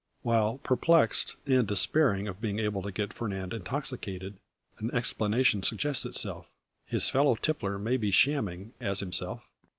[0.23, 4.39] While perplexed, and despairing of being able to get Fernand intoxicated,
[4.79, 6.49] an explanation suggests itself.
[6.87, 9.43] His fellow tippler may be shamming, as himself?